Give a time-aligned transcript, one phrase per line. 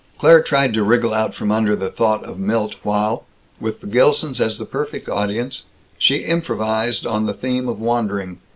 [0.17, 3.23] Claire tried to wriggle out from under the thought of Milt while,
[3.59, 5.61] with the Gilsons as the perfect audience,
[5.99, 8.39] she improvised on the theme of wandering.